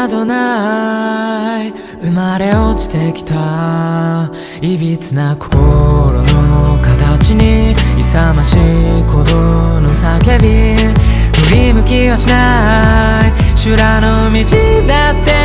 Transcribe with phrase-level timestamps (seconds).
[0.00, 1.74] などない。
[2.00, 4.30] 生まれ落ちてきた。
[4.62, 8.58] いびつな心の形に勇ましい。
[9.06, 10.74] 鼓動の叫び。
[11.48, 13.58] 振り向きはしない。
[13.58, 14.42] 修羅の道
[14.86, 15.39] だって。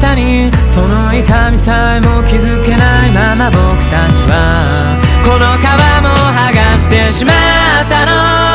[0.00, 5.64] 方にその痛みさえも気づけないまま僕たちはこの皮
[6.02, 8.06] も剥がしてしまった
[8.40, 8.45] の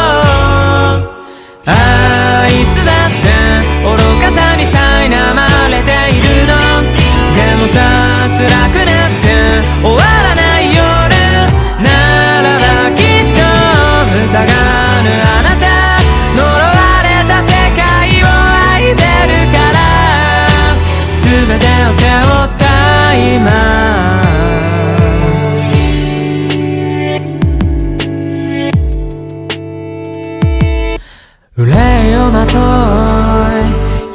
[31.57, 31.67] 憂
[32.11, 32.57] いをまと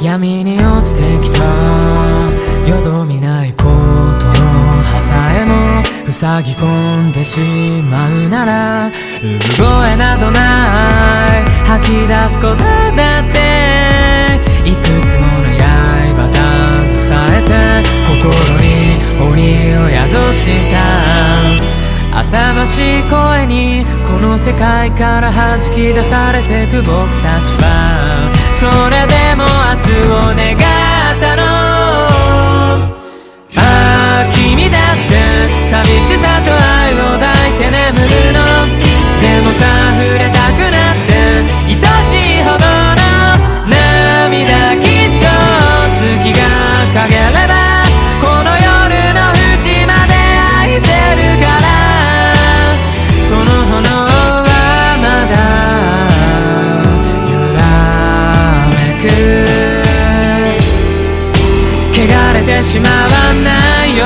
[0.01, 1.37] い闇に落ちてきた。
[2.69, 3.73] よどみないことの
[4.83, 7.39] 葉さえも塞ぎ込んでし
[7.83, 11.45] まうなら産声などない。
[11.65, 13.46] 吐き出すことだって
[19.75, 20.75] を宿した。
[22.19, 28.31] 浅ましい声にこの世界から弾き出されてく僕たちは。
[28.53, 30.59] それでも明日を願っ
[31.19, 31.43] たの。
[33.55, 35.13] ああ君だって
[35.63, 38.39] 寂しさと愛を抱いて眠るの。
[39.21, 39.65] でもさ
[39.97, 41.11] 触れたくなって
[41.67, 43.01] 愛しいほどの
[43.69, 45.25] 涙きっと。
[45.97, 46.39] 月が
[47.03, 47.56] 陰れば
[62.63, 64.05] しまわないよ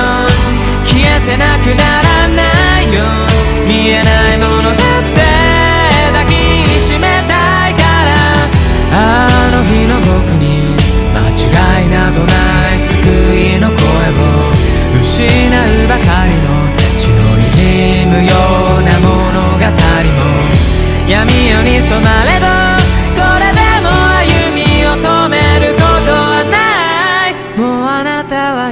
[0.85, 3.01] 消えてなくならないよ
[3.65, 5.40] 見えないものだって。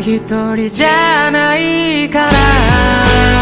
[0.02, 0.20] 一
[0.56, 3.39] 人じゃないから。